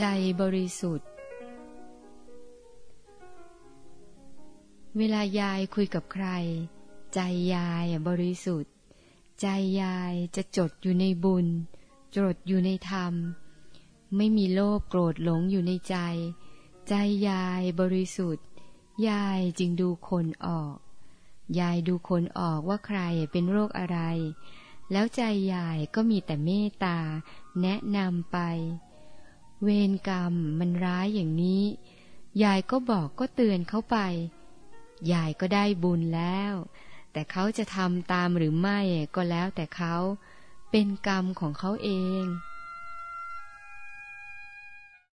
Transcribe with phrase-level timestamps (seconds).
[0.00, 0.06] ใจ
[0.40, 1.08] บริสุทธิ์
[4.96, 6.26] เวลายายคุยกับใคร
[7.14, 7.20] ใจ
[7.54, 8.72] ยายบริสุทธิ์
[9.40, 9.46] ใจ
[9.80, 11.46] ยายจะจดอยู่ในบุญ
[12.16, 13.14] จดอยู่ในธรรม
[14.16, 15.96] ไม่มีโลภโกรธหลงอยู่ในใจ
[16.88, 16.94] ใจ
[17.28, 18.46] ยายบริสุทธิ์
[19.08, 20.76] ยายจึงดูคนออก
[21.58, 23.00] ยายดูคนออกว่าใคร
[23.30, 23.98] เป็นโรคอะไร
[24.92, 25.22] แล้วใจ
[25.52, 26.98] ยายก็มีแต่เมตตา
[27.60, 28.38] แนะนำไป
[29.64, 31.64] เวรกรรมมันร้ายอย่างนี้
[32.42, 33.98] ยายก็บอกก็เตือนเขาไป
[35.12, 36.54] ยายก็ได้บุญแล้ว
[37.12, 38.78] แต่เขาจะทำตามหรือไม่
[39.14, 39.94] ก็แล้วแต่เขา
[40.70, 41.90] เป็นกรรมของเขาเอ
[42.22, 42.24] ง